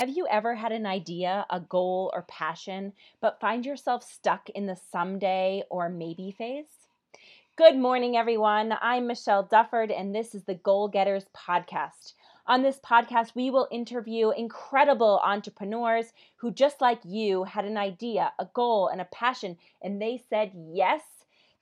[0.00, 4.64] Have you ever had an idea, a goal, or passion, but find yourself stuck in
[4.64, 6.88] the someday or maybe phase?
[7.54, 8.74] Good morning, everyone.
[8.80, 12.14] I'm Michelle Dufford, and this is the Goal Getters Podcast.
[12.46, 18.32] On this podcast, we will interview incredible entrepreneurs who, just like you, had an idea,
[18.38, 21.02] a goal, and a passion, and they said yes.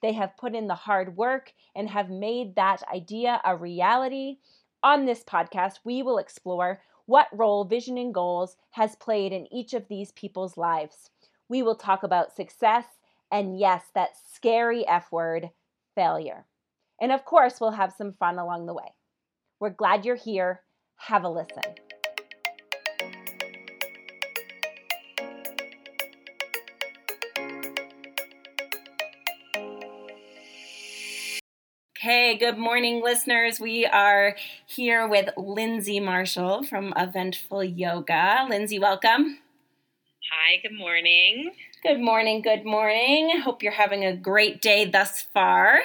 [0.00, 4.36] They have put in the hard work and have made that idea a reality.
[4.84, 9.72] On this podcast, we will explore what role vision and goals has played in each
[9.72, 11.08] of these people's lives.
[11.48, 12.84] We will talk about success
[13.32, 15.48] and, yes, that scary F word,
[15.94, 16.44] failure.
[17.00, 18.92] And of course, we'll have some fun along the way.
[19.58, 20.60] We're glad you're here.
[20.96, 21.62] Have a listen.
[32.00, 33.58] Hey, good morning, listeners.
[33.58, 34.36] We are
[34.66, 38.46] here with Lindsay Marshall from Eventful Yoga.
[38.48, 39.40] Lindsay, welcome.
[40.30, 41.50] Hi, good morning.
[41.82, 43.40] Good morning, good morning.
[43.40, 45.80] Hope you're having a great day thus far.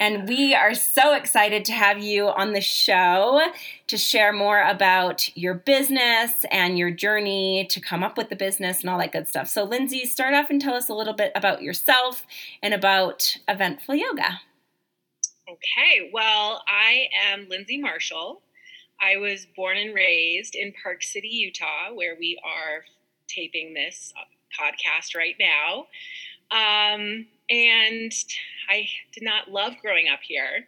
[0.00, 3.42] And we are so excited to have you on the show
[3.88, 8.80] to share more about your business and your journey to come up with the business
[8.80, 9.48] and all that good stuff.
[9.48, 12.26] So, Lindsay, start off and tell us a little bit about yourself
[12.62, 14.40] and about Eventful Yoga.
[15.46, 18.40] Okay, well, I am Lindsay Marshall.
[18.98, 22.84] I was born and raised in Park City, Utah, where we are
[23.28, 24.14] taping this
[24.58, 25.86] podcast right now.
[26.50, 28.10] Um, and
[28.70, 30.66] I did not love growing up here.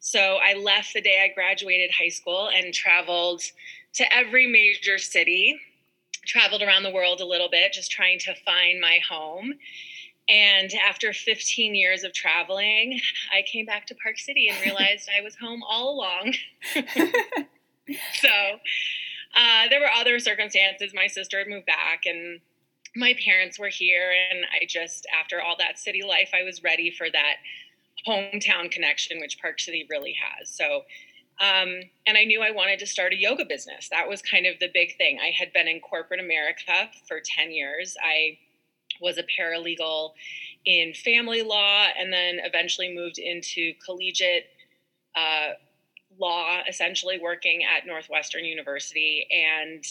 [0.00, 3.40] So I left the day I graduated high school and traveled
[3.94, 5.58] to every major city,
[6.26, 9.54] traveled around the world a little bit, just trying to find my home.
[10.30, 13.00] And after 15 years of traveling,
[13.34, 16.34] I came back to Park City and realized I was home all along.
[18.14, 18.28] so
[19.36, 20.92] uh, there were other circumstances.
[20.94, 22.40] My sister had moved back, and
[22.94, 24.12] my parents were here.
[24.30, 27.36] And I just, after all that city life, I was ready for that
[28.06, 30.48] hometown connection, which Park City really has.
[30.48, 30.84] So,
[31.40, 33.88] um, and I knew I wanted to start a yoga business.
[33.90, 35.18] That was kind of the big thing.
[35.20, 37.96] I had been in corporate America for 10 years.
[38.04, 38.38] I
[39.00, 40.10] was a paralegal
[40.66, 44.46] in family law and then eventually moved into collegiate
[45.16, 45.52] uh,
[46.18, 49.26] law, essentially working at Northwestern University.
[49.30, 49.84] And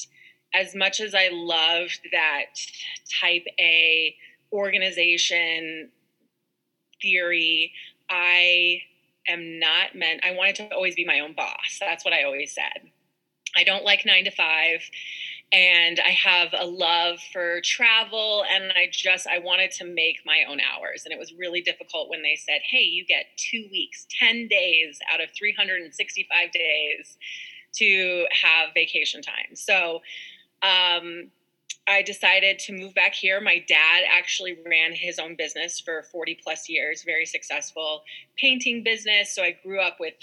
[0.53, 2.45] as much as I loved that
[3.21, 4.15] type A
[4.51, 5.89] organization
[7.01, 7.71] theory,
[8.09, 8.81] I
[9.27, 11.77] am not meant, I wanted to always be my own boss.
[11.79, 12.91] That's what I always said.
[13.55, 14.81] I don't like nine to five
[15.51, 20.43] and I have a love for travel and I just I wanted to make my
[20.47, 24.05] own hours and it was really difficult when they said, "Hey, you get 2 weeks,
[24.19, 27.17] 10 days out of 365 days
[27.77, 30.01] to have vacation time." So,
[30.61, 31.31] um,
[31.87, 33.41] I decided to move back here.
[33.41, 38.03] My dad actually ran his own business for 40 plus years, very successful
[38.37, 39.33] painting business.
[39.33, 40.13] So I grew up with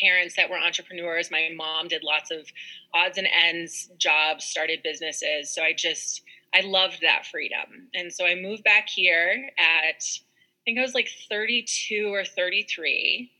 [0.00, 1.30] parents that were entrepreneurs.
[1.30, 2.46] My mom did lots of
[2.94, 5.50] odds and ends jobs, started businesses.
[5.50, 6.22] So I just,
[6.54, 7.88] I loved that freedom.
[7.94, 13.30] And so I moved back here at, I think I was like 32 or 33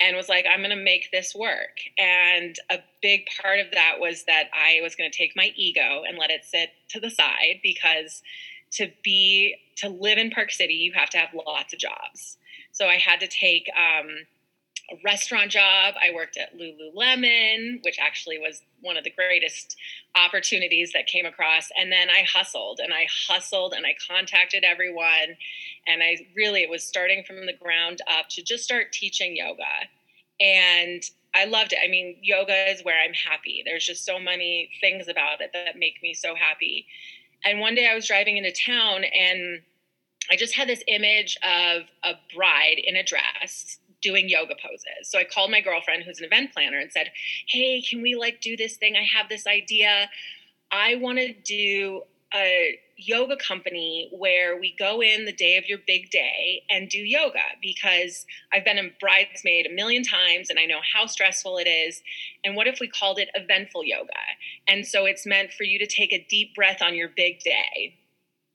[0.00, 1.78] and was like, I'm going to make this work.
[1.98, 6.02] And a big part of that was that I was going to take my ego
[6.06, 8.22] and let it sit to the side because
[8.72, 12.36] to be, to live in Park City, you have to have lots of jobs.
[12.72, 14.08] So I had to take, um,
[14.90, 15.94] a restaurant job.
[16.02, 19.76] I worked at Lululemon, which actually was one of the greatest
[20.16, 21.68] opportunities that came across.
[21.78, 25.36] And then I hustled and I hustled and I contacted everyone.
[25.86, 29.62] And I really, it was starting from the ground up to just start teaching yoga.
[30.40, 31.02] And
[31.34, 31.80] I loved it.
[31.84, 33.62] I mean, yoga is where I'm happy.
[33.64, 36.86] There's just so many things about it that make me so happy.
[37.44, 39.60] And one day I was driving into town and
[40.30, 45.10] I just had this image of a bride in a dress doing yoga poses.
[45.10, 47.10] So I called my girlfriend who's an event planner and said,
[47.48, 48.96] "Hey, can we like do this thing?
[48.96, 50.10] I have this idea.
[50.70, 52.02] I want to do
[52.34, 56.98] a yoga company where we go in the day of your big day and do
[56.98, 61.68] yoga because I've been a bridesmaid a million times and I know how stressful it
[61.68, 62.02] is.
[62.44, 64.10] And what if we called it eventful yoga?
[64.66, 67.94] And so it's meant for you to take a deep breath on your big day.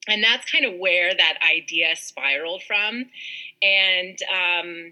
[0.07, 3.05] And that's kind of where that idea spiraled from.
[3.61, 4.91] And um,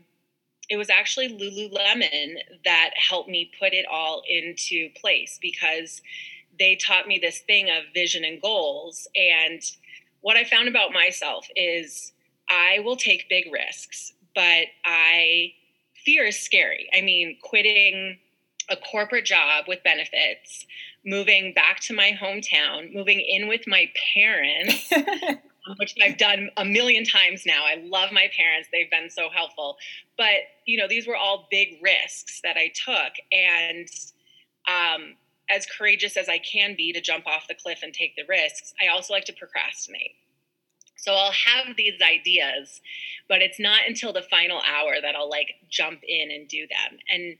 [0.72, 6.02] it was actually Lululemon that helped me put it all into place because
[6.58, 9.06] they taught me this thing of vision and goals.
[9.14, 9.62] And
[10.22, 12.14] what I found about myself is
[12.50, 15.52] I will take big risks, but I
[16.06, 16.88] fear is scary.
[16.96, 18.18] I mean, quitting
[18.70, 20.66] a corporate job with benefits,
[21.06, 24.90] moving back to my hometown, moving in with my parents,
[25.78, 27.64] which I've done a million times now.
[27.66, 29.78] I love my parents, they've been so helpful.
[30.18, 33.14] But, you know, these were all big risks that I took.
[33.32, 33.88] And
[34.68, 35.16] um,
[35.50, 38.74] as courageous as I can be to jump off the cliff and take the risks,
[38.82, 40.16] I also like to procrastinate.
[40.98, 42.80] So I'll have these ideas,
[43.28, 47.00] but it's not until the final hour that I'll like jump in and do them.
[47.10, 47.38] And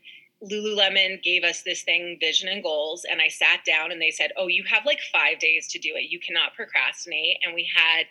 [0.50, 4.32] Lululemon gave us this thing, vision and goals, and I sat down and they said,
[4.36, 6.10] "Oh, you have like five days to do it.
[6.10, 8.06] You cannot procrastinate." And we had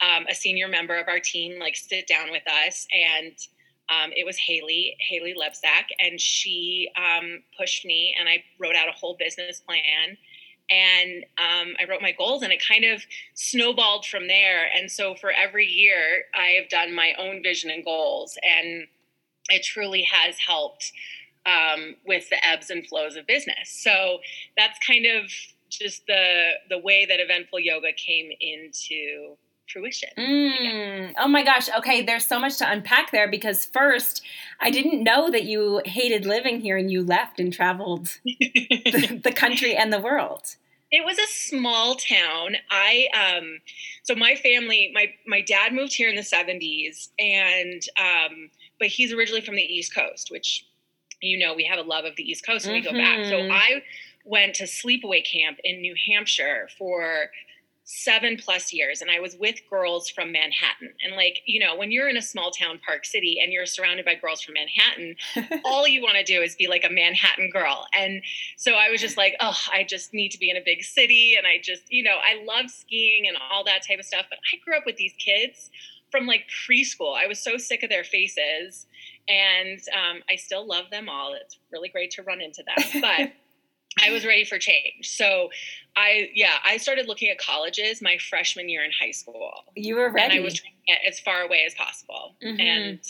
[0.00, 3.32] um, a senior member of our team like sit down with us, and
[3.90, 8.88] um, it was Haley, Haley Lebsack, and she um, pushed me, and I wrote out
[8.88, 10.16] a whole business plan,
[10.70, 13.02] and um, I wrote my goals, and it kind of
[13.34, 14.68] snowballed from there.
[14.74, 18.86] And so for every year, I have done my own vision and goals, and
[19.48, 20.92] it truly has helped
[21.46, 23.70] um, with the ebbs and flows of business.
[23.70, 24.18] So
[24.56, 25.30] that's kind of
[25.70, 29.36] just the the way that eventful yoga came into
[29.70, 30.08] fruition.
[30.16, 31.14] Mm.
[31.18, 31.68] Oh my gosh.
[31.78, 34.22] Okay, there's so much to unpack there because first,
[34.60, 39.32] I didn't know that you hated living here and you left and traveled the, the,
[39.32, 40.56] country and the world.
[40.90, 42.56] It was a small town.
[42.70, 43.58] I um
[44.02, 49.12] so my family, my my dad moved here in the 70s and um but he's
[49.12, 50.64] originally from the East Coast, which
[51.20, 52.94] you know, we have a love of the East Coast when mm-hmm.
[52.94, 53.24] we go back.
[53.26, 53.52] So mm-hmm.
[53.52, 53.82] I
[54.24, 57.30] went to sleepaway camp in New Hampshire for
[57.90, 61.90] seven plus years and i was with girls from manhattan and like you know when
[61.90, 65.16] you're in a small town park city and you're surrounded by girls from manhattan
[65.64, 68.22] all you want to do is be like a manhattan girl and
[68.58, 71.34] so i was just like oh i just need to be in a big city
[71.38, 74.38] and i just you know i love skiing and all that type of stuff but
[74.52, 75.70] i grew up with these kids
[76.10, 78.86] from like preschool i was so sick of their faces
[79.28, 81.34] and um, I still love them all.
[81.34, 83.32] It's really great to run into them, but
[84.02, 85.08] I was ready for change.
[85.08, 85.50] So
[85.96, 89.50] I, yeah, I started looking at colleges my freshman year in high school.
[89.74, 90.36] You were ready.
[90.36, 92.36] And I was trying to get as far away as possible.
[92.44, 92.60] Mm-hmm.
[92.60, 93.00] And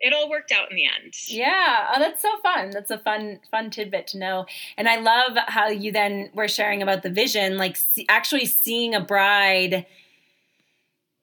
[0.00, 1.14] it all worked out in the end.
[1.26, 1.88] Yeah.
[1.94, 2.70] Oh, that's so fun.
[2.70, 4.46] That's a fun, fun tidbit to know.
[4.76, 8.94] And I love how you then were sharing about the vision, like see, actually seeing
[8.94, 9.86] a bride–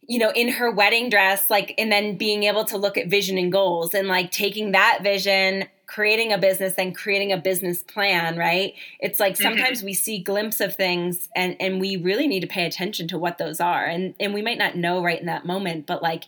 [0.08, 3.38] you know, in her wedding dress, like, and then being able to look at vision
[3.38, 8.38] and goals and like taking that vision, creating a business, and creating a business plan,
[8.38, 8.74] right?
[9.00, 9.44] It's like mm-hmm.
[9.44, 9.88] sometimes mm-hmm.
[9.88, 13.38] we see glimpse of things and, and we really need to pay attention to what
[13.38, 13.86] those are.
[13.86, 16.26] And, and we might not know right in that moment, but like,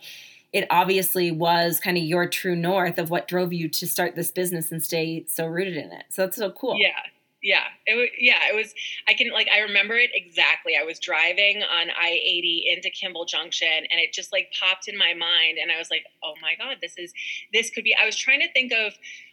[0.50, 4.30] it obviously was kind of your true north of what drove you to start this
[4.30, 6.04] business and stay so rooted in it.
[6.08, 6.74] So that's so cool.
[6.78, 6.96] Yeah
[7.42, 8.74] yeah it was yeah it was
[9.06, 10.74] i can like i remember it exactly.
[10.78, 15.14] I was driving on i-80 into kimball junction and it just like popped in my
[15.14, 17.12] mind and i was like oh my god this is
[17.52, 18.92] this could be i was trying to think of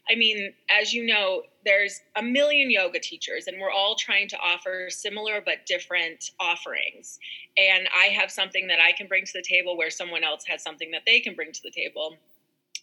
[0.09, 4.37] i mean as you know there's a million yoga teachers and we're all trying to
[4.37, 7.19] offer similar but different offerings.
[7.57, 10.61] And i have something that i can bring to the table where someone else has
[10.61, 12.17] something that they can bring to the table.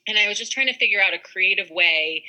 [0.08, 2.24] And I was just trying to figure out a creative way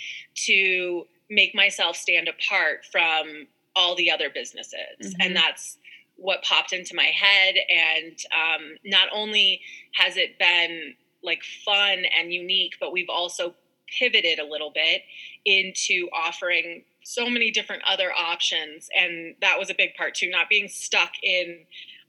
[0.45, 4.77] to make myself stand apart from all the other businesses.
[5.01, 5.21] Mm-hmm.
[5.21, 5.77] And that's
[6.15, 7.55] what popped into my head.
[7.69, 9.61] And um, not only
[9.95, 10.93] has it been
[11.23, 13.55] like fun and unique, but we've also
[13.99, 15.01] pivoted a little bit
[15.45, 18.89] into offering so many different other options.
[18.97, 21.59] And that was a big part too, not being stuck in,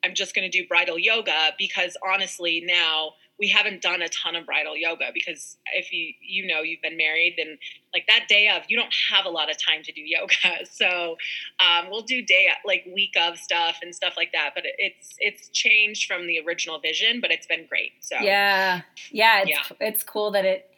[0.05, 4.37] I'm just going to do bridal yoga because honestly, now we haven't done a ton
[4.37, 7.59] of bridal yoga because if you you know you've been married then
[7.93, 10.35] like that day of you don't have a lot of time to do yoga.
[10.71, 11.17] So
[11.61, 15.49] um, we'll do day like week of stuff and stuff like that but it's it's
[15.51, 18.17] changed from the original vision but it's been great so.
[18.21, 18.83] Yeah.
[19.11, 19.77] Yeah it's, yeah.
[19.81, 20.71] it's cool that it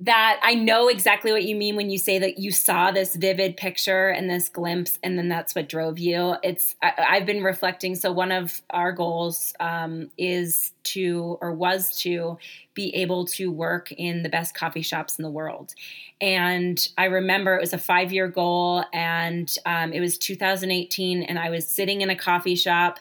[0.00, 3.56] that I know exactly what you mean when you say that you saw this vivid
[3.56, 6.36] picture and this glimpse, and then that's what drove you.
[6.42, 7.94] It's I, have been reflecting.
[7.94, 12.38] So one of our goals um, is to, or was to,
[12.74, 15.74] be able to work in the best coffee shops in the world.
[16.20, 21.38] And I remember it was a five year goal, and um, it was 2018, and
[21.38, 22.98] I was sitting in a coffee shop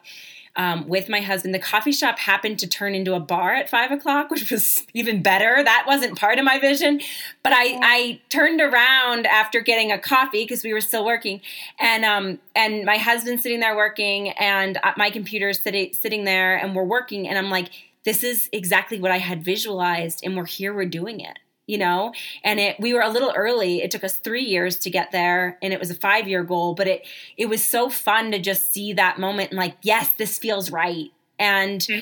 [0.56, 1.54] um, with my husband.
[1.54, 5.22] The coffee shop happened to turn into a bar at five o'clock, which was even
[5.22, 5.64] better.
[5.64, 7.02] That wasn't part of my vision,
[7.44, 11.42] but I, I turned around after getting a coffee because we were still working,
[11.80, 16.56] and um, and my husband's sitting there working, and uh, my computer's sitting sitting there,
[16.56, 17.70] and we're working, and I'm like,
[18.04, 22.14] this is exactly what I had visualized, and we're here, we're doing it you know
[22.44, 25.58] and it we were a little early it took us 3 years to get there
[25.62, 27.08] and it was a 5 year goal but it
[27.38, 31.12] it was so fun to just see that moment and like yes this feels right
[31.40, 32.00] and mm-hmm.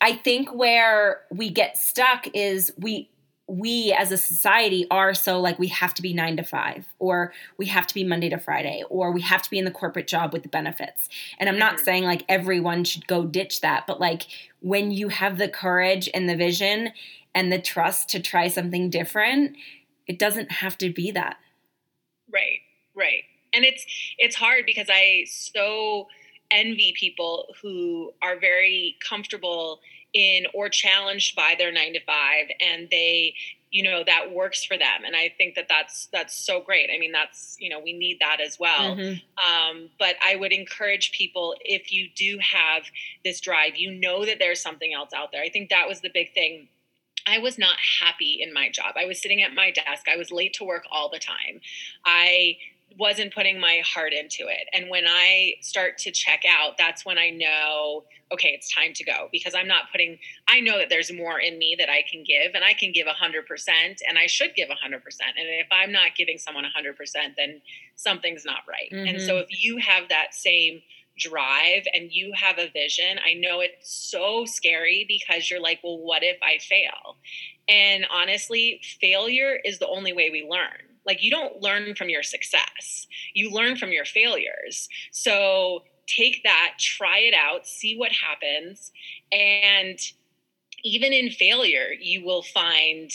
[0.00, 3.10] i think where we get stuck is we
[3.48, 7.32] we as a society are so like we have to be nine to five or
[7.58, 10.08] we have to be monday to friday or we have to be in the corporate
[10.08, 11.84] job with the benefits and i'm not mm-hmm.
[11.84, 14.22] saying like everyone should go ditch that but like
[14.60, 16.90] when you have the courage and the vision
[17.36, 19.56] and the trust to try something different
[20.08, 21.36] it doesn't have to be that.
[22.32, 22.60] Right
[22.96, 23.22] right.
[23.52, 23.86] And it's
[24.18, 26.08] it's hard because i so
[26.50, 29.80] envy people who are very comfortable
[30.12, 33.34] in or challenged by their nine to five and they
[33.72, 35.04] you know that works for them.
[35.04, 36.90] And i think that that's that's so great.
[36.92, 38.96] I mean that's you know we need that as well.
[38.96, 39.70] Mm-hmm.
[39.70, 42.84] um, but i would encourage people if you do have
[43.24, 45.42] this drive you know that there's something else out there.
[45.42, 46.68] I think that was the big thing
[47.26, 48.94] I was not happy in my job.
[48.96, 50.06] I was sitting at my desk.
[50.08, 51.60] I was late to work all the time.
[52.04, 52.56] I
[52.98, 54.68] wasn't putting my heart into it.
[54.72, 59.04] And when I start to check out, that's when I know, okay, it's time to
[59.04, 60.18] go because I'm not putting,
[60.48, 63.06] I know that there's more in me that I can give and I can give
[63.06, 63.68] 100%
[64.08, 64.74] and I should give 100%.
[64.82, 65.02] And
[65.36, 66.94] if I'm not giving someone 100%,
[67.36, 67.60] then
[67.96, 68.90] something's not right.
[68.90, 69.08] Mm-hmm.
[69.08, 69.46] And so mm-hmm.
[69.48, 70.80] if you have that same
[71.18, 75.98] drive and you have a vision, I know it's so scary because you're like, well,
[75.98, 77.16] what if I fail?
[77.68, 82.22] And honestly, failure is the only way we learn like you don't learn from your
[82.22, 84.88] success, you learn from your failures.
[85.12, 88.90] So take that, try it out, see what happens.
[89.32, 89.98] And
[90.82, 93.10] even in failure, you will find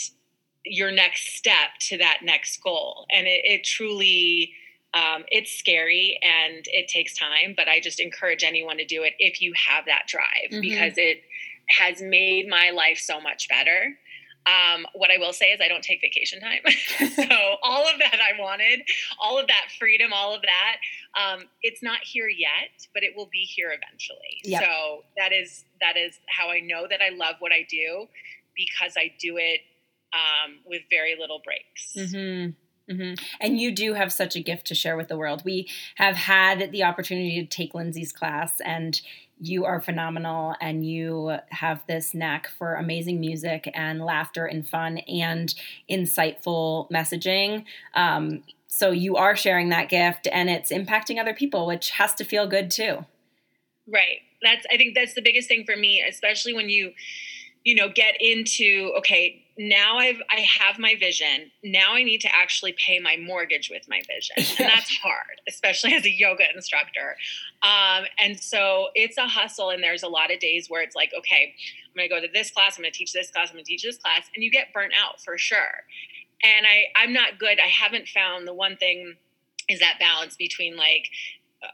[0.66, 3.06] your next step to that next goal.
[3.12, 4.54] And it, it truly,
[4.94, 9.14] um, it's scary and it takes time, but I just encourage anyone to do it
[9.20, 10.62] if you have that drive mm-hmm.
[10.62, 11.22] because it
[11.70, 13.98] has made my life so much better.
[14.46, 16.62] Um, what I will say is I don't take vacation time.
[17.16, 17.24] so
[17.64, 18.82] all of that I wanted,
[19.22, 20.78] all of that freedom, all of that,
[21.20, 24.42] um, it's not here yet, but it will be here eventually.
[24.44, 24.64] Yep.
[24.64, 28.08] So that is that is how I know that I love what I do
[28.56, 29.62] because I do it
[30.14, 31.94] um, with very little breaks.
[31.96, 32.52] Mm-hmm.
[32.92, 33.24] Mm-hmm.
[33.40, 35.44] And you do have such a gift to share with the world.
[35.46, 39.00] We have had the opportunity to take Lindsay's class, and
[39.44, 45.00] you are phenomenal and you have this knack for amazing music and laughter and fun
[45.00, 45.56] and
[45.90, 47.66] insightful messaging.
[47.96, 52.24] Um, so you are sharing that gift and it's impacting other people, which has to
[52.24, 53.04] feel good too.
[53.88, 54.20] Right.
[54.44, 56.92] That's, I think that's the biggest thing for me, especially when you,
[57.64, 61.52] you know, get into, okay, now I've I have my vision.
[61.64, 65.94] Now I need to actually pay my mortgage with my vision, and that's hard, especially
[65.94, 67.16] as a yoga instructor.
[67.62, 71.12] Um, and so it's a hustle, and there's a lot of days where it's like,
[71.18, 71.54] okay,
[71.86, 73.66] I'm going to go to this class, I'm going to teach this class, I'm going
[73.66, 75.84] to teach this class, and you get burnt out for sure.
[76.44, 77.60] And I I'm not good.
[77.60, 79.16] I haven't found the one thing
[79.70, 81.08] is that balance between like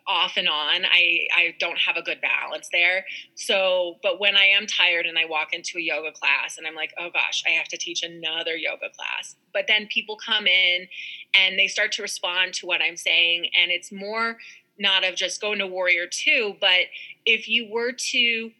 [0.05, 3.05] off and on i i don't have a good balance there.
[3.35, 6.75] So but when i am tired and i walk into a yoga class and i'm
[6.75, 9.35] like oh gosh i have to teach another yoga class.
[9.53, 10.87] But then people come in
[11.33, 13.49] and they start to respond to what i'm saying.
[13.59, 14.37] And it's more
[14.79, 16.85] not of just going to warrior two but
[17.25, 18.51] if you were to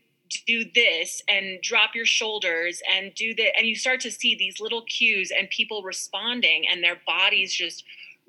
[0.46, 4.60] do this and drop your shoulders and do that and you start to see these
[4.60, 7.84] little cues and people responding and their bodies just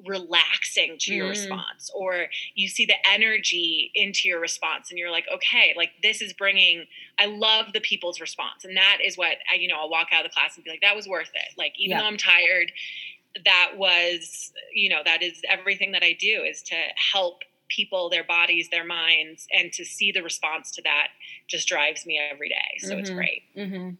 [0.06, 1.30] relaxing to your mm.
[1.30, 6.22] response or you see the energy into your response and you're like okay like this
[6.22, 6.84] is bringing
[7.18, 10.24] i love the people's response and that is what I, you know i'll walk out
[10.24, 12.02] of the class and be like that was worth it like even yeah.
[12.02, 12.70] though i'm tired
[13.44, 16.76] that was you know that is everything that i do is to
[17.12, 21.08] help people their bodies their minds and to see the response to that
[21.48, 23.00] just drives me every day so mm-hmm.
[23.00, 23.90] it's great mm-hmm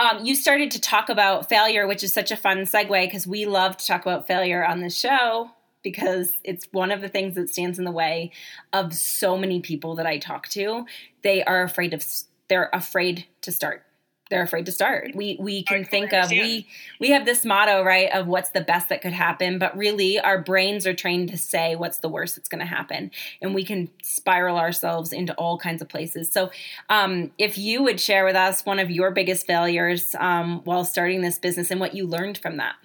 [0.00, 3.44] um, you started to talk about failure, which is such a fun segue because we
[3.44, 5.50] love to talk about failure on the show
[5.82, 8.32] because it's one of the things that stands in the way
[8.72, 10.86] of so many people that I talk to.
[11.22, 12.04] They are afraid of
[12.48, 13.84] they're afraid to start
[14.30, 15.14] they're afraid to start.
[15.14, 16.66] We we can think of we
[17.00, 20.40] we have this motto right of what's the best that could happen, but really our
[20.40, 23.10] brains are trained to say what's the worst that's going to happen,
[23.42, 26.30] and we can spiral ourselves into all kinds of places.
[26.30, 26.50] So,
[26.88, 31.20] um, if you would share with us one of your biggest failures um, while starting
[31.20, 32.76] this business and what you learned from that.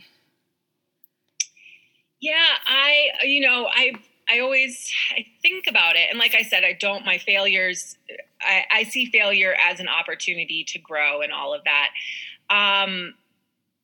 [2.19, 2.33] Yeah,
[2.65, 3.93] I you know I
[4.29, 7.05] I always I think about it, and like I said, I don't.
[7.05, 7.97] My failures,
[8.45, 11.89] I, I see failure as an opportunity to grow and all of that.
[12.49, 13.15] Um,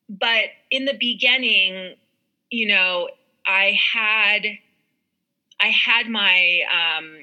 [0.08, 1.94] but in the beginning,
[2.50, 3.08] you know,
[3.46, 4.46] I had
[5.60, 7.14] I had my um,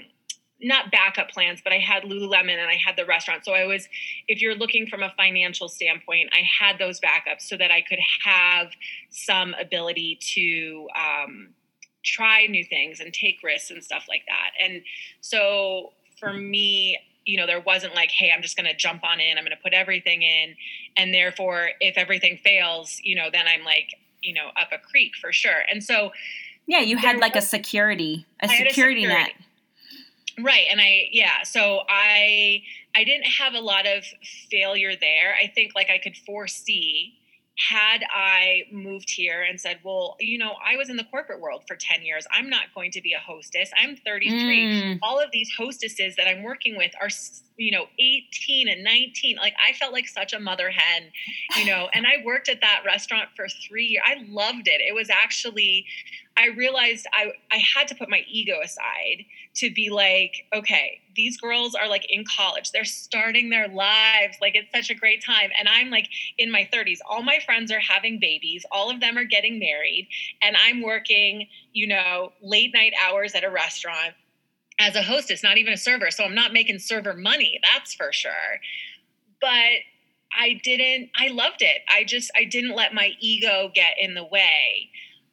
[0.61, 3.43] not backup plans, but I had Lululemon and I had the restaurant.
[3.43, 3.87] So I was,
[4.27, 7.99] if you're looking from a financial standpoint, I had those backups so that I could
[8.23, 8.67] have
[9.09, 10.87] some ability to.
[10.95, 11.49] Um,
[12.03, 14.51] try new things and take risks and stuff like that.
[14.63, 14.81] And
[15.21, 16.97] so for me,
[17.29, 19.55] you know, there wasn't like, hey, I'm just going to jump on in, I'm going
[19.55, 20.55] to put everything in.
[20.97, 23.89] And therefore, if everything fails, you know, then I'm like,
[24.23, 25.61] you know, up a creek for sure.
[25.71, 26.11] And so,
[26.65, 29.31] yeah, you had like a security, a security, a security net.
[30.41, 30.65] Right.
[30.71, 32.63] And I, yeah, so I,
[32.95, 34.03] I didn't have a lot of
[34.49, 35.35] failure there.
[35.41, 37.13] I think like I could foresee
[37.67, 41.63] had I moved here and said, well, you know, I was in the corporate world
[41.67, 42.25] for 10 years.
[42.31, 43.69] I'm not going to be a hostess.
[43.77, 44.65] I'm 33.
[44.65, 44.99] Mm.
[45.01, 47.09] All of these hostesses that I'm working with are,
[47.57, 49.35] you know, 18 and 19.
[49.37, 51.11] Like I felt like such a mother hen,
[51.57, 54.03] you know, and I worked at that restaurant for three years.
[54.05, 54.79] I loved it.
[54.79, 55.85] It was actually,
[56.39, 61.37] I realized I, I had to put my ego aside to be like, okay, these
[61.37, 62.71] girls are like in college.
[62.71, 64.37] They're starting their lives.
[64.39, 65.49] Like it's such a great time.
[65.59, 66.99] And I'm like in my 30s.
[67.09, 68.65] All my friends are having babies.
[68.71, 70.07] All of them are getting married.
[70.41, 74.13] And I'm working, you know, late night hours at a restaurant
[74.79, 76.09] as a hostess, not even a server.
[76.09, 78.31] So I'm not making server money, that's for sure.
[79.41, 79.83] But
[80.37, 81.81] I didn't, I loved it.
[81.89, 84.89] I just, I didn't let my ego get in the way.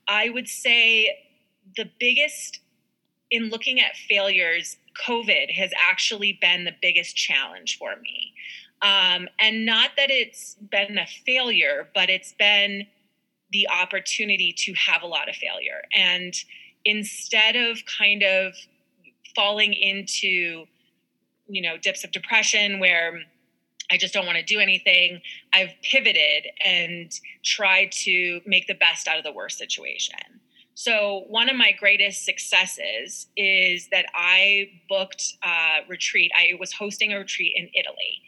[0.08, 1.18] I would say
[1.76, 2.60] the biggest
[3.30, 8.32] in looking at failures, COVID has actually been the biggest challenge for me.
[8.82, 12.86] Um, and not that it's been a failure, but it's been
[13.50, 15.82] the opportunity to have a lot of failure.
[15.94, 16.34] And
[16.84, 18.54] instead of kind of
[19.34, 20.66] falling into,
[21.48, 23.22] you know, dips of depression where
[23.90, 25.21] I just don't want to do anything,
[25.52, 27.12] I've pivoted and
[27.45, 30.19] tried to make the best out of the worst situation.
[30.75, 36.31] So, one of my greatest successes is that I booked a retreat.
[36.37, 38.23] I was hosting a retreat in Italy.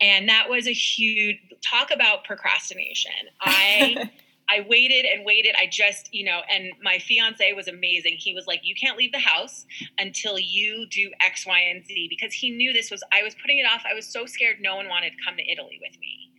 [0.00, 3.12] And that was a huge talk about procrastination.
[3.40, 4.10] I
[4.48, 5.54] I waited and waited.
[5.58, 8.16] I just, you know, and my fiance was amazing.
[8.18, 9.64] He was like, "You can't leave the house
[9.98, 13.02] until you do X, Y, and Z," because he knew this was.
[13.12, 13.82] I was putting it off.
[13.90, 16.30] I was so scared no one wanted to come to Italy with me.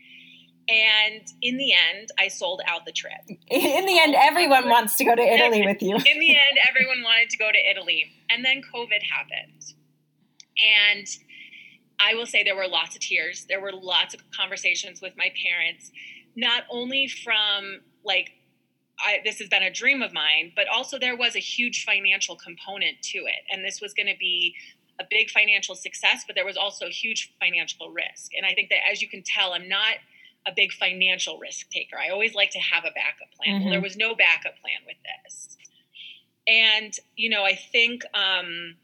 [0.68, 3.22] And in the end, I sold out the trip.
[3.28, 5.96] In the end, everyone wants to go to Italy with you.
[5.96, 8.12] in the end, everyone wanted to go to Italy.
[8.32, 9.76] And then COVID happened.
[10.90, 11.08] And
[12.00, 13.46] I will say there were lots of tears.
[13.48, 15.92] There were lots of conversations with my parents,
[16.36, 18.32] not only from like,
[19.00, 22.36] I, this has been a dream of mine, but also there was a huge financial
[22.36, 23.44] component to it.
[23.52, 24.56] And this was going to be
[25.00, 28.32] a big financial success, but there was also a huge financial risk.
[28.38, 29.96] And I think that as you can tell, I'm not–
[30.48, 31.98] a big financial risk taker.
[31.98, 33.56] I always like to have a backup plan.
[33.56, 33.64] Mm-hmm.
[33.66, 35.58] Well, there was no backup plan with this.
[36.48, 38.76] And, you know, I think um,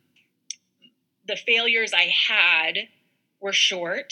[1.28, 2.88] the failures I had
[3.40, 4.12] were short.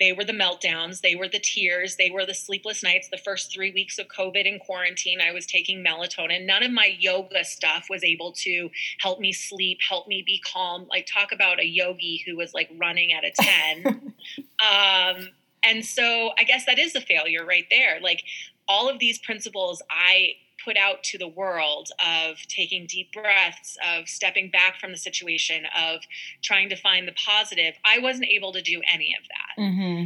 [0.00, 3.08] They were the meltdowns, they were the tears, they were the sleepless nights.
[3.08, 6.46] The first three weeks of COVID and quarantine, I was taking melatonin.
[6.46, 10.86] None of my yoga stuff was able to help me sleep, help me be calm.
[10.88, 14.12] Like, talk about a yogi who was like running at a 10.
[14.60, 15.28] um,
[15.62, 18.00] and so I guess that is a failure right there.
[18.00, 18.22] Like
[18.68, 20.34] all of these principles I
[20.68, 25.64] put out to the world of taking deep breaths, of stepping back from the situation,
[25.74, 26.00] of
[26.42, 29.62] trying to find the positive, I wasn't able to do any of that.
[29.62, 30.04] Mm-hmm.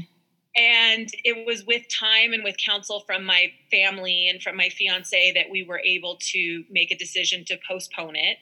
[0.55, 5.33] And it was with time and with counsel from my family and from my fiance
[5.33, 8.37] that we were able to make a decision to postpone it.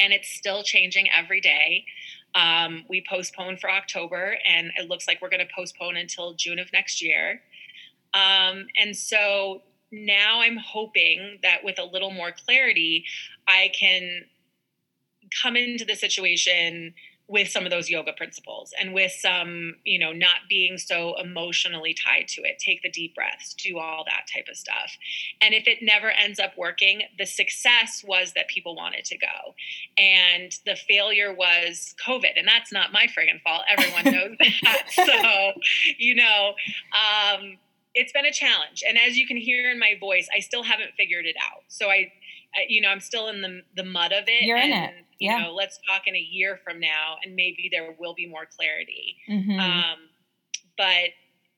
[0.00, 1.84] And it's still changing every day.
[2.36, 6.60] Um, we postponed for October, and it looks like we're going to postpone until June
[6.60, 7.40] of next year.
[8.14, 13.04] Um, and so now I'm hoping that with a little more clarity,
[13.46, 14.24] I can
[15.42, 16.94] come into the situation
[17.28, 21.94] with some of those yoga principles and with some, you know, not being so emotionally
[21.94, 22.58] tied to it.
[22.58, 24.96] Take the deep breaths, do all that type of stuff.
[25.42, 29.54] And if it never ends up working, the success was that people wanted to go.
[29.98, 32.38] And the failure was COVID.
[32.38, 33.62] And that's not my friggin' fault.
[33.68, 34.90] Everyone knows that.
[34.90, 35.60] So,
[35.98, 36.54] you know,
[36.94, 37.58] um,
[37.98, 38.82] it's been a challenge.
[38.88, 41.62] And as you can hear in my voice, I still haven't figured it out.
[41.68, 42.12] So I,
[42.54, 44.42] I you know, I'm still in the, the mud of it.
[44.42, 45.38] You're and, in it you yeah.
[45.38, 49.16] know let's talk in a year from now and maybe there will be more clarity
[49.28, 49.58] mm-hmm.
[49.58, 49.98] um,
[50.76, 51.10] but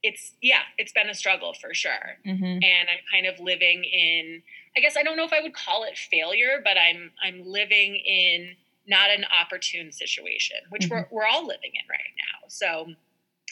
[0.03, 2.45] it's yeah it's been a struggle for sure mm-hmm.
[2.45, 4.43] and i'm kind of living in
[4.77, 7.97] i guess i don't know if i would call it failure but i'm i'm living
[7.97, 8.55] in
[8.87, 10.95] not an opportune situation which mm-hmm.
[10.95, 12.87] we're, we're all living in right now so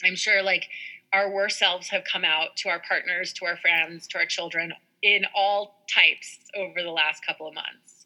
[0.03, 0.67] i'm sure like
[1.13, 4.73] our worst selves have come out to our partners to our friends to our children
[5.01, 8.05] in all types over the last couple of months.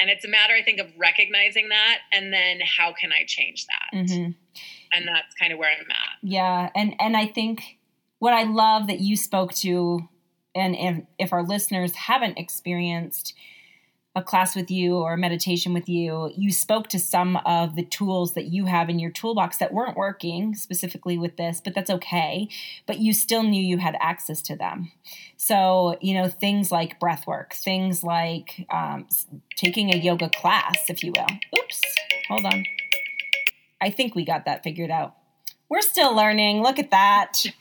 [0.00, 3.66] And it's a matter i think of recognizing that and then how can i change
[3.66, 3.98] that?
[3.98, 4.30] Mm-hmm.
[4.92, 6.18] and that's kind of where i'm at.
[6.22, 7.78] Yeah and and i think
[8.18, 10.08] what i love that you spoke to
[10.54, 13.34] and if, if our listeners haven't experienced
[14.18, 17.84] a class with you or a meditation with you, you spoke to some of the
[17.84, 21.88] tools that you have in your toolbox that weren't working specifically with this, but that's
[21.88, 22.48] okay.
[22.86, 24.92] But you still knew you had access to them.
[25.36, 29.06] So, you know, things like breath work, things like um,
[29.56, 31.26] taking a yoga class, if you will.
[31.58, 31.82] Oops,
[32.28, 32.64] hold on.
[33.80, 35.14] I think we got that figured out.
[35.68, 36.62] We're still learning.
[36.62, 37.44] Look at that.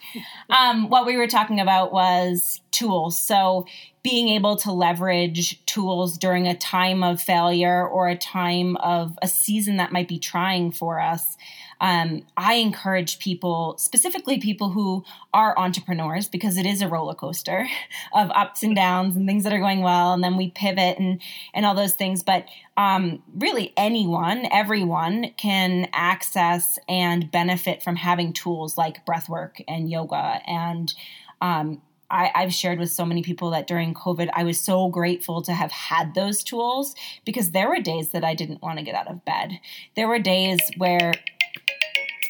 [0.49, 3.19] Um, what we were talking about was tools.
[3.19, 3.65] So,
[4.03, 9.27] being able to leverage tools during a time of failure or a time of a
[9.27, 11.35] season that might be trying for us
[11.79, 17.67] um, I encourage people, specifically people who are entrepreneurs, because it is a roller coaster
[18.15, 21.21] of ups and downs and things that are going well, and then we pivot and
[21.53, 22.23] and all those things.
[22.23, 22.45] But
[22.77, 30.41] um, really, anyone, everyone can access and benefit from having tools like breathwork and yoga
[30.47, 30.93] and
[31.41, 35.41] um, I, have shared with so many people that during COVID, I was so grateful
[35.41, 38.95] to have had those tools because there were days that I didn't want to get
[38.95, 39.59] out of bed.
[39.95, 41.13] There were days where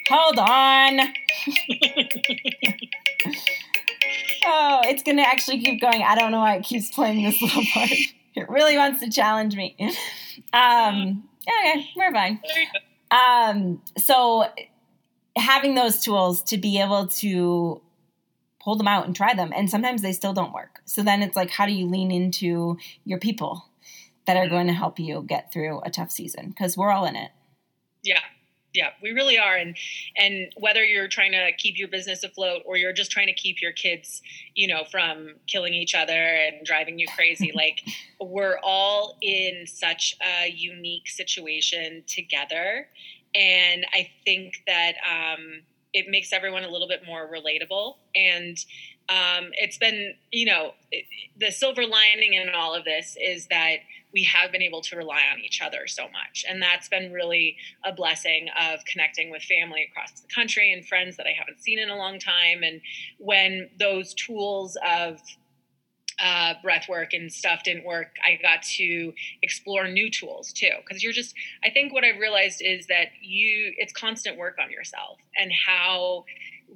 [0.10, 1.00] Hold on.
[4.46, 6.02] oh, it's going to actually keep going.
[6.02, 7.92] I don't know why it keeps playing this little part.
[8.36, 9.76] It really wants to challenge me.
[10.54, 12.40] Um, okay, we're fine.
[13.12, 14.46] Um, so
[15.36, 17.82] having those tools to be able to
[18.68, 20.82] pull them out and try them, and sometimes they still don't work.
[20.84, 23.64] So then it's like, how do you lean into your people
[24.26, 26.50] that are going to help you get through a tough season?
[26.50, 27.32] Because we're all in it.
[28.04, 28.20] Yeah,
[28.74, 29.78] yeah we really are and
[30.18, 33.62] and whether you're trying to keep your business afloat or you're just trying to keep
[33.62, 34.22] your kids
[34.54, 37.84] you know from killing each other and driving you crazy like
[38.20, 42.88] we're all in such a unique situation together
[43.34, 45.62] and i think that um,
[45.98, 48.58] it makes everyone a little bit more relatable and
[49.10, 51.06] um, it's been you know it,
[51.40, 53.78] the silver lining in all of this is that
[54.14, 56.46] we have been able to rely on each other so much.
[56.50, 61.18] And that's been really a blessing of connecting with family across the country and friends
[61.18, 62.64] that I haven't seen in a long time.
[62.64, 62.82] And
[63.20, 65.22] when those tools of
[66.20, 70.72] uh, breath work and stuff didn't work, I got to explore new tools too.
[70.80, 74.72] Because you're just, I think what I've realized is that you, it's constant work on
[74.72, 76.26] yourself and how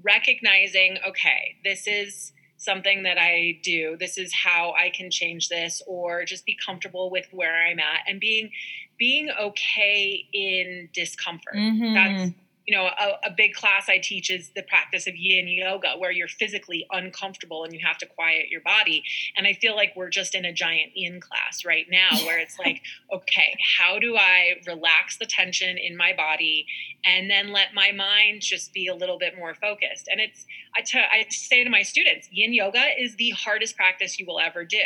[0.03, 3.97] recognizing, okay, this is something that I do.
[3.99, 8.01] This is how I can change this or just be comfortable with where I'm at
[8.07, 8.51] and being
[8.99, 11.55] being okay in discomfort.
[11.55, 11.93] Mm-hmm.
[11.95, 12.31] That's
[12.67, 16.11] you know, a, a, big class I teach is the practice of yin yoga, where
[16.11, 19.03] you're physically uncomfortable and you have to quiet your body.
[19.35, 22.59] And I feel like we're just in a giant yin class right now, where it's
[22.59, 26.67] like, okay, how do I relax the tension in my body
[27.03, 30.07] and then let my mind just be a little bit more focused?
[30.11, 30.45] And it's,
[30.75, 34.39] I, t- I say to my students, yin yoga is the hardest practice you will
[34.39, 34.83] ever do.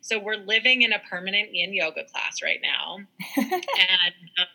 [0.00, 2.98] So we're living in a permanent yin yoga class right now.
[3.36, 4.46] and um,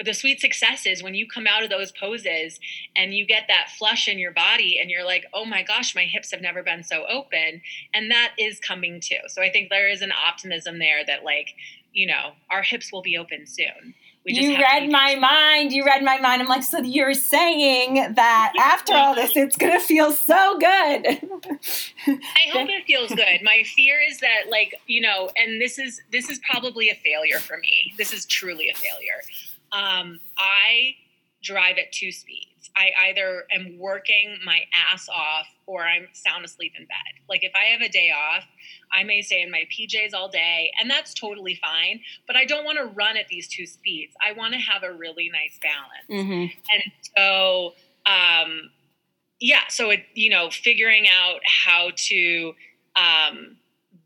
[0.00, 2.58] but the sweet success is when you come out of those poses
[2.96, 6.04] and you get that flush in your body and you're like, oh my gosh, my
[6.04, 7.60] hips have never been so open.
[7.92, 9.18] And that is coming too.
[9.28, 11.48] So I think there is an optimism there that, like,
[11.92, 13.92] you know, our hips will be open soon.
[14.24, 15.70] you read my mind.
[15.74, 16.40] You read my mind.
[16.40, 21.06] I'm like, so you're saying that after all this, it's going to feel so good.
[22.06, 23.42] I hope it feels good.
[23.42, 27.38] My fear is that, like, you know, and this is this is probably a failure
[27.38, 27.92] for me.
[27.98, 29.20] This is truly a failure.
[29.72, 30.94] Um, I
[31.42, 32.70] drive at two speeds.
[32.76, 34.60] I either am working my
[34.92, 37.22] ass off or I'm sound asleep in bed.
[37.28, 38.44] Like if I have a day off,
[38.92, 42.00] I may stay in my PJs all day, and that's totally fine.
[42.26, 44.14] But I don't want to run at these two speeds.
[44.24, 46.26] I want to have a really nice balance.
[46.26, 46.58] Mm-hmm.
[46.72, 46.82] And
[47.16, 47.74] so,
[48.06, 48.70] um,
[49.40, 52.54] yeah, so it, you know, figuring out how to
[52.96, 53.56] um,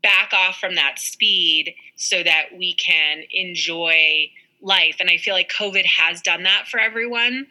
[0.01, 4.29] back off from that speed so that we can enjoy
[4.65, 4.97] life.
[4.99, 7.47] And I feel like COVID has done that for everyone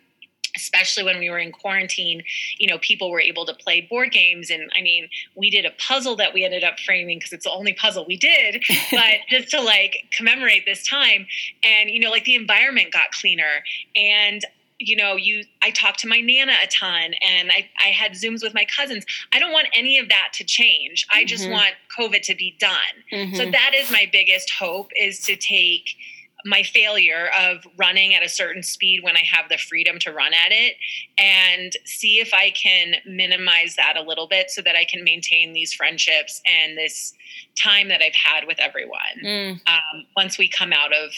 [0.57, 2.23] especially when we were in quarantine,
[2.59, 4.51] you know, people were able to play board games.
[4.51, 7.53] And I mean, we did a puzzle that we ended up framing because it's the
[7.53, 11.27] only puzzle we did, but just to like commemorate this time.
[11.65, 13.65] And, you know, like the environment got cleaner.
[13.97, 14.45] And,
[14.79, 18.43] you know, you I talked to my nana a ton and I, I had Zooms
[18.43, 19.05] with my cousins.
[19.33, 21.07] I don't want any of that to change.
[21.13, 21.53] I just mm-hmm.
[21.53, 22.77] want COVID to be done.
[23.13, 23.37] Mm-hmm.
[23.37, 25.97] So that is my biggest hope is to take
[26.45, 30.33] my failure of running at a certain speed when I have the freedom to run
[30.35, 30.75] at it
[31.19, 35.53] and see if I can minimize that a little bit so that I can maintain
[35.53, 37.15] these friendships and this
[37.61, 39.53] time that I've had with everyone mm.
[39.67, 41.13] um, once we come out of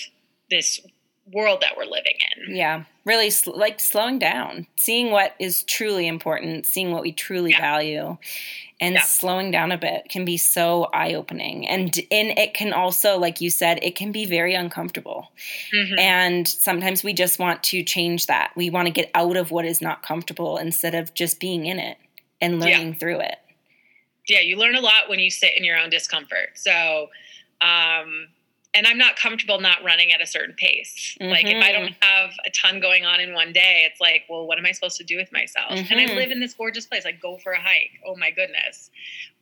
[0.48, 0.80] this
[1.32, 2.56] world that we're living in.
[2.56, 7.50] Yeah, really sl- like slowing down, seeing what is truly important, seeing what we truly
[7.50, 7.60] yeah.
[7.60, 8.16] value,
[8.80, 9.02] and yeah.
[9.02, 11.66] slowing down a bit can be so eye opening.
[11.66, 15.30] And and it can also, like you said, it can be very uncomfortable.
[15.74, 15.98] Mm-hmm.
[15.98, 18.52] And sometimes we just want to change that.
[18.56, 21.78] We want to get out of what is not comfortable instead of just being in
[21.78, 21.98] it
[22.40, 22.98] and learning yeah.
[22.98, 23.38] through it.
[24.28, 26.50] Yeah, you learn a lot when you sit in your own discomfort.
[26.54, 27.08] So
[27.60, 28.28] um,
[28.76, 31.16] and I'm not comfortable not running at a certain pace.
[31.20, 31.30] Mm-hmm.
[31.30, 32.04] Like if I don't mm-hmm.
[32.04, 34.98] have a ton going on in one day, it's like, well, what am I supposed
[34.98, 35.72] to do with myself?
[35.72, 35.92] Mm-hmm.
[35.92, 36.16] And I mm-hmm.
[36.16, 37.04] live in this gorgeous place.
[37.04, 37.92] Like go for a hike.
[38.06, 38.90] Oh my goodness.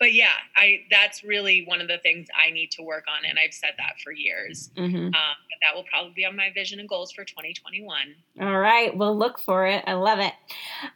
[0.00, 3.38] But yeah, I that's really one of the things I need to work on, and
[3.38, 4.70] I've said that for years.
[4.76, 5.06] Mm-hmm.
[5.06, 8.14] Um, that will probably be on my vision and goals for 2021.
[8.40, 9.84] All right, we'll look for it.
[9.86, 10.34] I love it.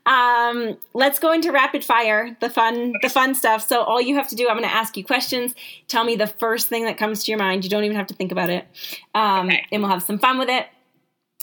[0.05, 2.93] Um, let's go into rapid fire, the fun, okay.
[3.03, 3.67] the fun stuff.
[3.67, 5.55] So all you have to do, I'm going to ask you questions.
[5.87, 7.65] Tell me the first thing that comes to your mind.
[7.65, 8.67] You don't even have to think about it,
[9.15, 9.65] um, okay.
[9.73, 10.67] and we'll have some fun with it.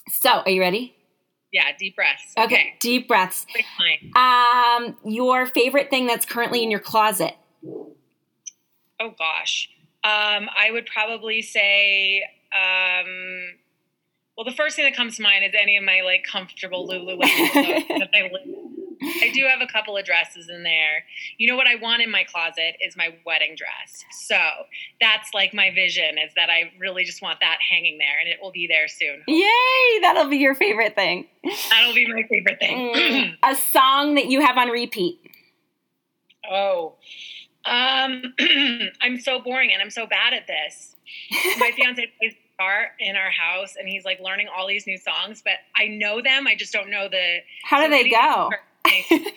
[0.10, 0.96] So, are you ready?
[1.52, 2.34] Yeah, deep breaths.
[2.38, 2.76] Okay, okay.
[2.80, 3.46] deep breaths.
[4.16, 7.34] Um, your favorite thing that's currently in your closet?
[9.00, 9.70] Oh gosh.
[10.04, 13.56] Um, I would probably say um,
[14.38, 17.20] well, the first thing that comes to mind is any of my like comfortable Lululemon
[18.00, 18.30] that I
[19.02, 21.04] I do have a couple of dresses in there.
[21.38, 24.04] You know what I want in my closet is my wedding dress.
[24.12, 24.38] So
[25.00, 28.40] that's like my vision is that I really just want that hanging there and it
[28.42, 29.18] will be there soon.
[29.20, 29.42] Hopefully.
[29.42, 30.00] Yay!
[30.02, 31.28] That'll be your favorite thing.
[31.70, 32.94] That'll be my favorite thing.
[32.96, 33.38] Mm.
[33.44, 35.20] a song that you have on repeat.
[36.50, 36.96] Oh.
[37.66, 38.34] Um
[39.02, 40.96] I'm so boring and I'm so bad at this.
[41.60, 45.42] My fiance plays guitar in our house and he's like learning all these new songs,
[45.44, 46.48] but I know them.
[46.48, 47.40] I just don't know the.
[47.64, 48.50] How do they go?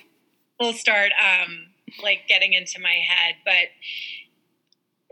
[0.61, 1.67] we'll start um,
[2.03, 3.69] like getting into my head, but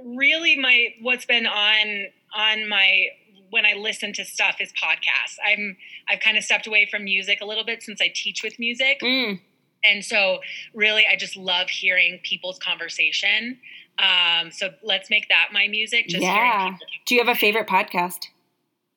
[0.05, 3.07] really, my what's been on on my
[3.51, 5.37] when I listen to stuff is podcasts.
[5.45, 5.77] I'm
[6.09, 9.01] I've kind of stepped away from music a little bit since I teach with music.
[9.03, 9.41] Mm.
[9.89, 10.41] And so
[10.75, 13.59] really I just love hearing people's conversation.
[13.99, 16.09] Um, so let's make that my music.
[16.09, 16.77] Just yeah.
[17.07, 18.27] Do you have a favorite podcast?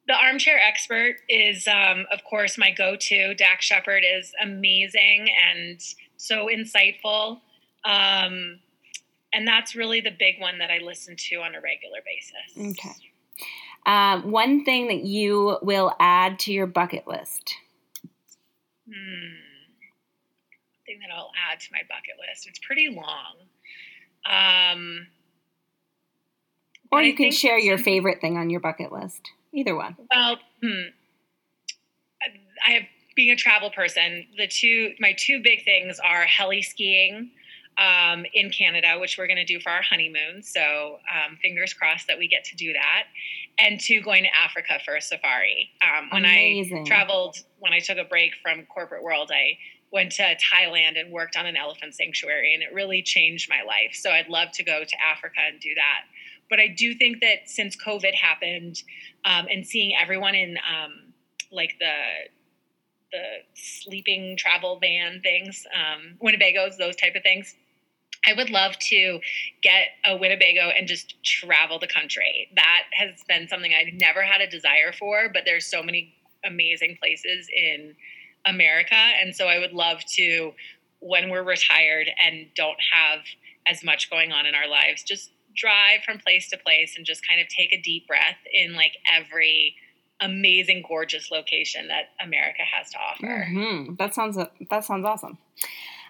[0.08, 3.36] The Armchair Expert is, um, of course, my go-to.
[3.36, 5.80] Dax Shepard is amazing and
[6.17, 7.41] so insightful.
[7.86, 8.60] Um,
[9.32, 12.80] and that's really the big one that I listen to on a regular basis.
[12.80, 12.95] Okay.
[13.86, 17.56] Uh, one thing that you will add to your bucket list.
[18.88, 19.48] Hmm.
[20.89, 22.47] Thing that I'll add to my bucket list.
[22.47, 23.45] It's pretty long.
[24.25, 25.06] Um,
[26.91, 29.21] or you can share your favorite thing on your bucket list.
[29.54, 29.95] Either one.
[30.12, 30.89] Well, hmm.
[32.65, 32.84] I have
[33.15, 34.25] being a travel person.
[34.36, 37.30] The two my two big things are heli skiing
[37.78, 40.41] um, in Canada, which we're going to do for our honeymoon.
[40.41, 43.04] So um, fingers crossed that we get to do that.
[43.58, 45.69] And two, going to Africa for a safari.
[45.82, 46.25] Um, when.
[46.25, 49.58] I traveled, when I took a break from corporate world, I
[49.91, 53.93] went to Thailand and worked on an elephant sanctuary, and it really changed my life.
[53.93, 56.02] So I'd love to go to Africa and do that.
[56.49, 58.82] But I do think that since COVID happened,
[59.25, 61.13] um, and seeing everyone in um,
[61.52, 61.93] like the
[63.12, 63.23] the
[63.56, 67.56] sleeping travel van things, um, Winnebagos, those type of things.
[68.28, 69.19] I would love to
[69.63, 72.49] get a Winnebago and just travel the country.
[72.56, 76.13] That has been something I've never had a desire for, but there's so many
[76.45, 77.95] amazing places in
[78.45, 78.95] America.
[78.95, 80.54] And so I would love to,
[80.99, 83.19] when we're retired and don't have
[83.65, 87.28] as much going on in our lives, just drive from place to place and just
[87.28, 89.75] kind of take a deep breath in like every
[90.21, 93.47] amazing, gorgeous location that America has to offer.
[93.49, 93.95] Mm-hmm.
[93.95, 94.38] That sounds
[94.69, 95.38] that sounds awesome.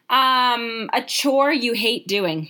[0.09, 2.49] Um, a chore you hate doing.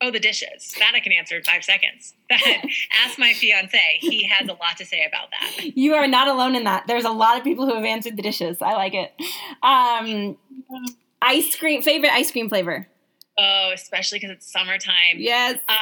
[0.00, 0.74] Oh, the dishes.
[0.78, 2.14] That I can answer in five seconds.
[2.30, 3.78] Ask my fiance.
[4.00, 5.76] He has a lot to say about that.
[5.76, 6.86] You are not alone in that.
[6.86, 8.58] There's a lot of people who have answered the dishes.
[8.60, 9.12] I like it.
[9.62, 10.36] Um,
[11.22, 11.80] ice cream.
[11.80, 12.86] Favorite ice cream flavor.
[13.38, 15.16] Oh, especially because it's summertime.
[15.16, 15.58] Yes.
[15.68, 15.74] Uh,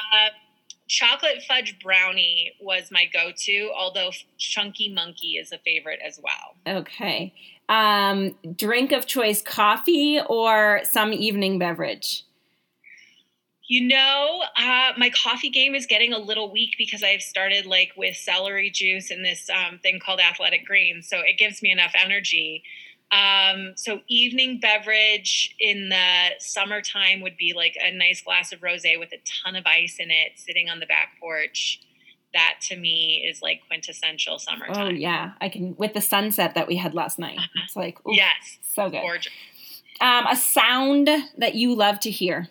[0.88, 6.78] chocolate fudge brownie was my go-to, although chunky monkey is a favorite as well.
[6.80, 7.34] Okay.
[7.68, 12.24] Um, drink of choice: coffee or some evening beverage.
[13.68, 17.92] You know, uh, my coffee game is getting a little weak because I've started like
[17.96, 21.08] with celery juice and this um, thing called athletic greens.
[21.08, 22.64] So it gives me enough energy.
[23.12, 28.98] Um, so evening beverage in the summertime would be like a nice glass of rosé
[28.98, 31.80] with a ton of ice in it, sitting on the back porch.
[32.32, 34.86] That to me is like quintessential summertime.
[34.86, 37.36] Oh yeah, I can with the sunset that we had last night.
[37.36, 37.62] Uh-huh.
[37.66, 39.02] It's like oof, yes, so good.
[39.02, 39.32] Gorgeous.
[40.00, 42.48] Um, a sound that you love to hear.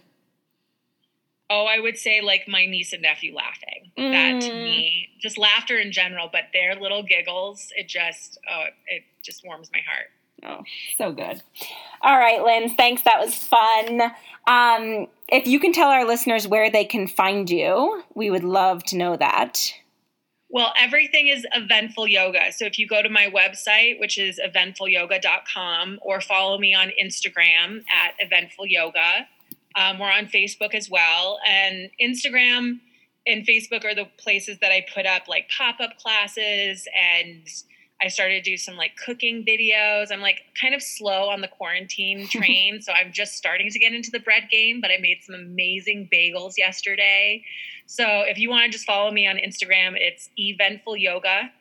[1.53, 3.91] Oh, I would say like my niece and nephew laughing.
[3.97, 4.11] Mm.
[4.11, 9.03] That to me, just laughter in general, but their little giggles, it just, oh, it
[9.21, 10.07] just warms my heart.
[10.43, 10.63] Oh,
[10.97, 11.43] so good.
[12.01, 13.01] All right, Lynn, thanks.
[13.01, 14.01] That was fun.
[14.47, 18.83] Um, if you can tell our listeners where they can find you, we would love
[18.85, 19.73] to know that.
[20.49, 22.51] Well, everything is eventful yoga.
[22.53, 27.83] So if you go to my website, which is eventfulyoga.com, or follow me on Instagram
[27.89, 29.27] at eventful yoga,
[29.75, 31.39] um, we're on Facebook as well.
[31.47, 32.79] And Instagram
[33.27, 37.47] and Facebook are the places that I put up like pop up classes and
[38.03, 40.11] I started to do some like cooking videos.
[40.11, 42.81] I'm like kind of slow on the quarantine train.
[42.81, 46.09] so I'm just starting to get into the bread game, but I made some amazing
[46.11, 47.43] bagels yesterday.
[47.85, 51.51] So if you want to just follow me on Instagram, it's eventful yoga.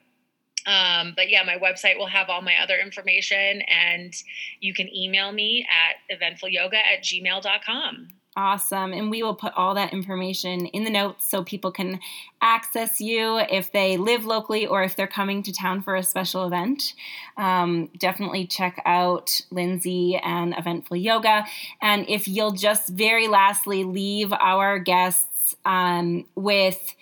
[0.67, 4.15] Um, but yeah, my website will have all my other information and
[4.61, 8.09] you can email me at eventfulyoga at gmail.com.
[8.37, 8.93] Awesome.
[8.93, 11.99] And we will put all that information in the notes so people can
[12.41, 16.47] access you if they live locally or if they're coming to town for a special
[16.47, 16.95] event.
[17.37, 21.45] Um, definitely check out Lindsay and Eventful Yoga.
[21.83, 26.95] And if you'll just very lastly leave our guests um, with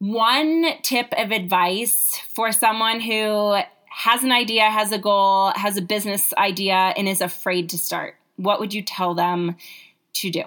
[0.00, 3.56] one tip of advice for someone who
[3.88, 8.16] has an idea, has a goal, has a business idea, and is afraid to start,
[8.36, 9.56] what would you tell them?
[10.14, 10.42] to do?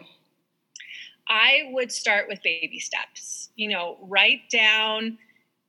[1.27, 3.49] I would start with baby steps.
[3.55, 5.17] You know, write down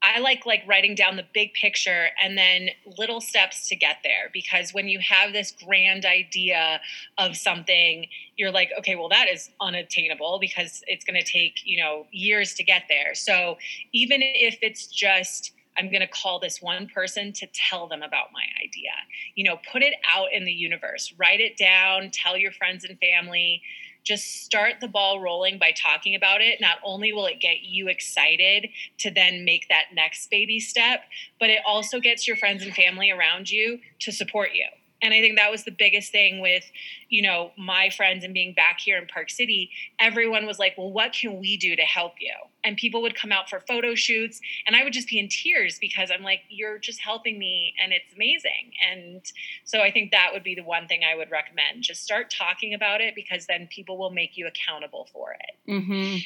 [0.05, 4.31] I like like writing down the big picture and then little steps to get there
[4.33, 6.81] because when you have this grand idea
[7.17, 11.83] of something you're like okay well that is unattainable because it's going to take you
[11.83, 13.15] know years to get there.
[13.15, 13.57] So
[13.93, 18.29] even if it's just I'm going to call this one person to tell them about
[18.33, 18.91] my idea.
[19.35, 22.97] You know, put it out in the universe, write it down, tell your friends and
[23.01, 23.61] family,
[24.05, 26.61] just start the ball rolling by talking about it.
[26.61, 31.05] Not only will it get you excited to then make that next baby step,
[31.41, 34.67] but it also gets your friends and family around you to support you
[35.05, 36.65] and i think that was the biggest thing with
[37.09, 40.91] you know my friends and being back here in park city everyone was like well
[40.91, 42.33] what can we do to help you
[42.65, 45.79] and people would come out for photo shoots and i would just be in tears
[45.79, 49.33] because i'm like you're just helping me and it's amazing and
[49.65, 52.75] so i think that would be the one thing i would recommend just start talking
[52.75, 56.17] about it because then people will make you accountable for it mm-hmm.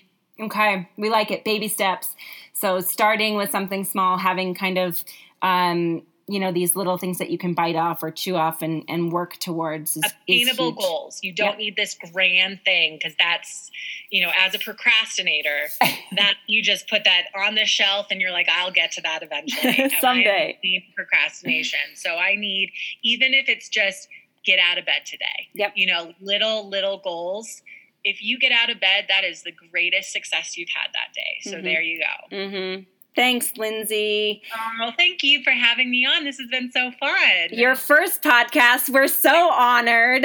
[0.40, 1.44] Okay, we like it.
[1.44, 2.14] Baby steps.
[2.52, 5.04] So starting with something small, having kind of
[5.42, 8.84] um, you know these little things that you can bite off or chew off and,
[8.86, 11.20] and work towards is, attainable goals.
[11.22, 11.58] You don't yep.
[11.58, 13.70] need this grand thing because that's
[14.10, 15.68] you know as a procrastinator
[16.12, 19.22] that you just put that on the shelf and you're like i'll get to that
[19.22, 19.90] eventually.
[20.00, 20.58] Someday.
[20.94, 21.80] procrastination?
[21.94, 22.70] So i need
[23.02, 24.08] even if it's just
[24.44, 25.48] get out of bed today.
[25.54, 25.72] Yep.
[25.76, 27.62] You know little little goals.
[28.04, 31.38] If you get out of bed that is the greatest success you've had that day.
[31.42, 31.64] So mm-hmm.
[31.64, 32.36] there you go.
[32.36, 32.82] Mm-hmm.
[33.14, 34.42] Thanks, Lindsay.
[34.80, 36.24] Oh, thank you for having me on.
[36.24, 37.48] This has been so fun.
[37.50, 38.88] Your first podcast.
[38.88, 40.24] We're so honored.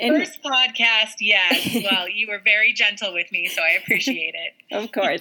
[0.00, 1.84] First podcast, yes.
[1.90, 4.52] well, you were very gentle with me, so I appreciate it.
[4.76, 5.20] of course.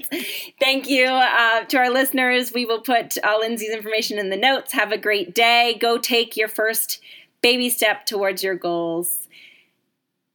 [0.59, 2.51] Thank you uh, to our listeners.
[2.53, 4.73] We will put uh, Lindsay's information in the notes.
[4.73, 5.77] Have a great day.
[5.79, 7.01] Go take your first
[7.41, 9.27] baby step towards your goals.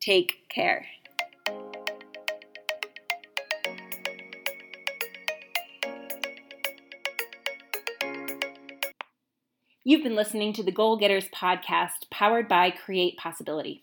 [0.00, 0.86] Take care.
[9.88, 13.82] You've been listening to the Goal Getters podcast powered by Create Possibility.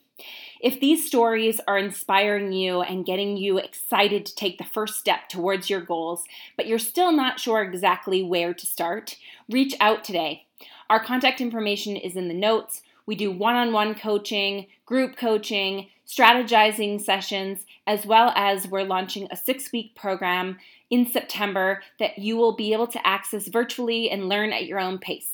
[0.62, 5.30] If these stories are inspiring you and getting you excited to take the first step
[5.30, 6.24] towards your goals,
[6.56, 9.18] but you're still not sure exactly where to start,
[9.50, 10.46] reach out today.
[10.92, 12.84] Our contact information is in the notes.
[13.08, 19.28] We do one on one coaching, group coaching, strategizing sessions, as well as we're launching
[19.32, 20.60] a six week program
[20.92, 25.00] in September that you will be able to access virtually and learn at your own
[25.00, 25.34] pace.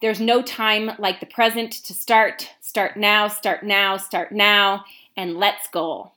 [0.00, 2.50] There's no time like the present to start.
[2.60, 4.84] Start now, start now, start now,
[5.16, 6.12] and let's go.